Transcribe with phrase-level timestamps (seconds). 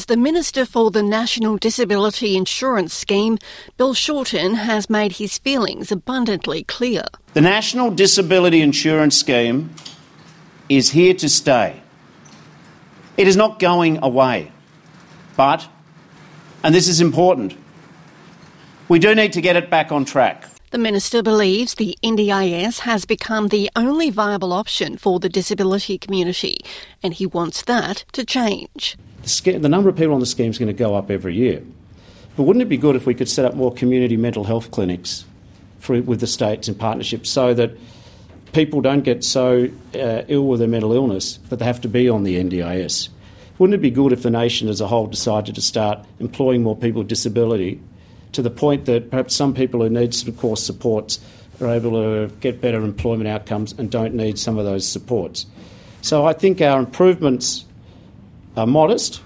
[0.00, 3.36] As the Minister for the National Disability Insurance Scheme,
[3.76, 7.02] Bill Shorten has made his feelings abundantly clear.
[7.34, 9.68] The National Disability Insurance Scheme
[10.70, 11.82] is here to stay.
[13.18, 14.50] It is not going away.
[15.36, 15.68] But,
[16.64, 17.54] and this is important,
[18.88, 20.48] we do need to get it back on track.
[20.70, 26.56] The Minister believes the NDIS has become the only viable option for the disability community,
[27.02, 28.96] and he wants that to change.
[29.22, 31.62] The number of people on the scheme is going to go up every year.
[32.36, 35.24] But wouldn't it be good if we could set up more community mental health clinics
[35.78, 37.72] for, with the states in partnership so that
[38.52, 42.08] people don't get so uh, ill with their mental illness that they have to be
[42.08, 43.08] on the NDIS?
[43.58, 46.76] Wouldn't it be good if the nation as a whole decided to start employing more
[46.76, 47.80] people with disability
[48.32, 51.20] to the point that perhaps some people who need some course supports
[51.60, 55.44] are able to get better employment outcomes and don't need some of those supports.
[56.00, 57.66] So I think our improvements
[58.56, 59.22] are modest,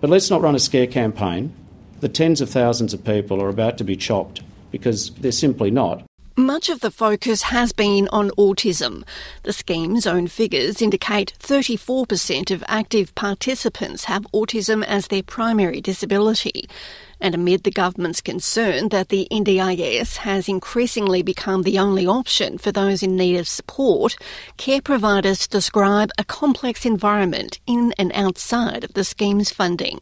[0.00, 1.52] but let's not run a scare campaign.
[2.00, 6.07] The tens of thousands of people are about to be chopped because they're simply not.
[6.38, 9.02] Much of the focus has been on autism.
[9.42, 16.68] The scheme's own figures indicate 34% of active participants have autism as their primary disability.
[17.20, 22.70] And amid the government's concern that the NDIS has increasingly become the only option for
[22.70, 24.14] those in need of support,
[24.56, 29.98] care providers describe a complex environment in and outside of the scheme's funding.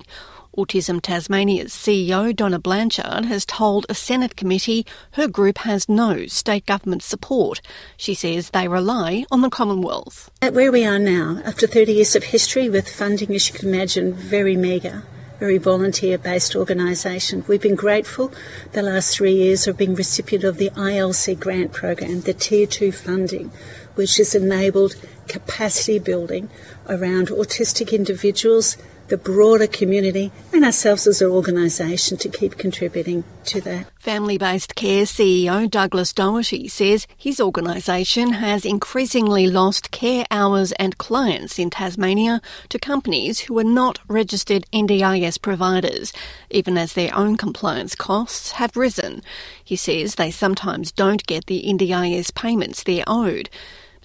[0.56, 6.64] Autism Tasmania's CEO Donna Blanchard has told a Senate committee her group has no state
[6.64, 7.60] government support.
[7.98, 10.30] She says they rely on the Commonwealth.
[10.40, 13.68] At where we are now, after 30 years of history with funding, as you can
[13.68, 15.02] imagine, very meagre,
[15.38, 17.44] very volunteer based organisation.
[17.46, 18.32] We've been grateful
[18.72, 22.92] the last three years of being recipient of the ILC grant program, the Tier 2
[22.92, 23.52] funding,
[23.94, 24.96] which has enabled
[25.28, 26.48] capacity building
[26.88, 33.60] around autistic individuals the broader community and ourselves as an organisation to keep contributing to
[33.60, 33.86] that.
[33.98, 40.98] Family based care CEO Douglas Doherty says his organisation has increasingly lost care hours and
[40.98, 46.12] clients in Tasmania to companies who are not registered NDIS providers,
[46.50, 49.22] even as their own compliance costs have risen.
[49.62, 53.50] He says they sometimes don't get the NDIS payments they're owed.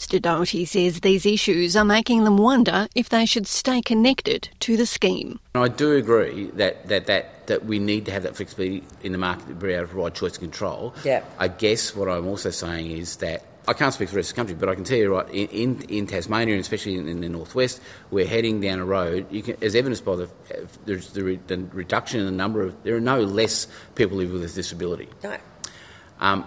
[0.02, 4.76] Mr Doherty says these issues are making them wonder if they should stay connected to
[4.76, 5.40] the scheme.
[5.54, 9.20] I do agree that, that, that, that we need to have that flexibility in the
[9.20, 10.96] market to be able to provide choice and control.
[11.06, 11.24] Yeah.
[11.38, 14.38] I guess what I'm also saying is that I can't speak for the rest of
[14.38, 17.08] the country, but I can tell you right in, in, in Tasmania and especially in,
[17.08, 17.80] in, the northwest,
[18.10, 19.30] we're heading down a road.
[19.30, 20.30] Can, as evidenced by the
[20.86, 24.52] there's the, the, reduction in the number of there are no less people living with
[24.52, 25.10] a disability.
[25.24, 25.38] No.
[26.20, 26.46] Um,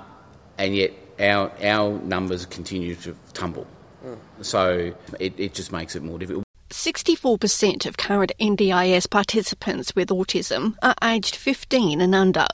[0.58, 3.66] and yet our our numbers continue to tumble.
[4.04, 4.18] Mm.
[4.42, 6.43] So it, it just makes it more difficult.
[6.74, 12.48] 64% of current NDIS participants with autism are aged 15 and under.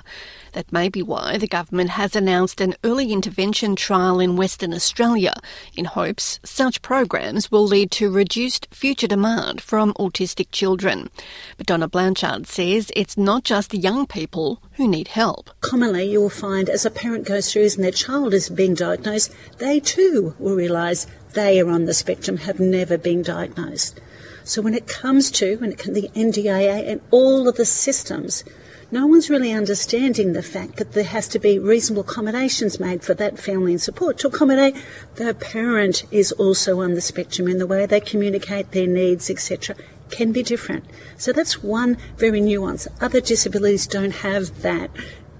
[0.53, 5.33] That may be why the government has announced an early intervention trial in Western Australia
[5.75, 11.09] in hopes such programs will lead to reduced future demand from autistic children.
[11.57, 15.51] But Donna Blanchard says it's not just young people who need help.
[15.63, 19.81] Commonly, you'll find as a parent goes through and their child is being diagnosed, they
[19.81, 23.99] too will realise they are on the spectrum, have never been diagnosed.
[24.45, 28.45] So when it comes to when it can, the NDIA and all of the systems,
[28.93, 33.15] no one's really understanding the fact that there has to be reasonable accommodations made for
[33.15, 34.77] that family and support to accommodate
[35.15, 39.77] the parent is also on the spectrum in the way they communicate their needs, etc.
[40.11, 40.85] Can be different.
[41.17, 42.89] So that's one very nuance.
[43.01, 44.91] Other disabilities don't have that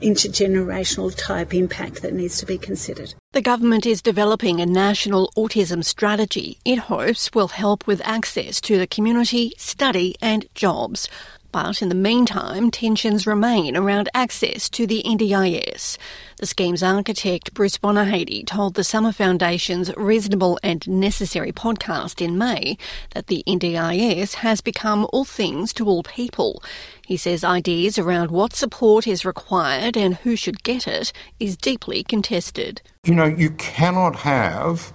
[0.01, 3.15] intergenerational type impact that needs to be considered.
[3.33, 8.77] The government is developing a national autism strategy it hopes will help with access to
[8.77, 11.09] the community, study and jobs.
[11.53, 15.99] But in the meantime, tensions remain around access to the NDIS.
[16.37, 22.79] The scheme's architect, Bruce Bonyhady, told the Summer Foundation's Reasonable and Necessary podcast in May
[23.15, 26.63] that the NDIS has become all things to all people.
[27.05, 32.05] He says ideas around what support is required and who should get it is deeply
[32.05, 32.81] contested.
[33.05, 34.93] You know, you cannot have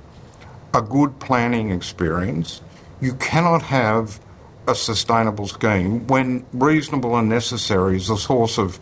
[0.73, 2.61] a good planning experience.
[3.01, 4.19] You cannot have
[4.67, 8.79] a sustainable scheme when reasonable and necessary is a source of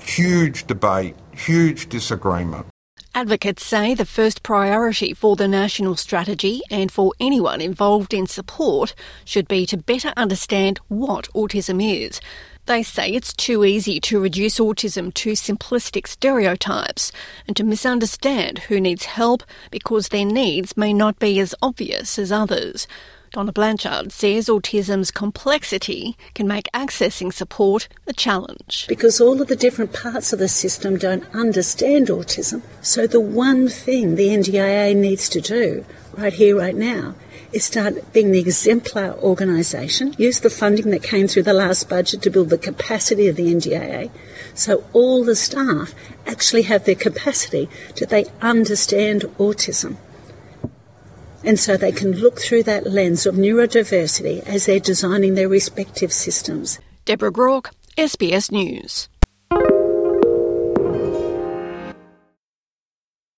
[0.00, 2.66] huge debate, huge disagreement.
[3.14, 8.94] Advocates say the first priority for the national strategy and for anyone involved in support
[9.24, 12.20] should be to better understand what autism is.
[12.66, 17.10] They say it's too easy to reduce autism to simplistic stereotypes
[17.46, 22.30] and to misunderstand who needs help because their needs may not be as obvious as
[22.30, 22.86] others.
[23.32, 28.86] Donna Blanchard says autism's complexity can make accessing support a challenge.
[28.88, 32.62] Because all of the different parts of the system don't understand autism.
[32.80, 35.84] So the one thing the NDIA needs to do
[36.16, 37.14] right here, right now,
[37.52, 42.22] is start being the exemplar organisation, use the funding that came through the last budget
[42.22, 44.10] to build the capacity of the NDIA,
[44.54, 45.94] so all the staff
[46.26, 49.96] actually have their capacity that they understand autism.
[51.46, 56.12] And so they can look through that lens of neurodiversity as they're designing their respective
[56.12, 56.80] systems.
[57.04, 59.08] Deborah Groarke, SBS News.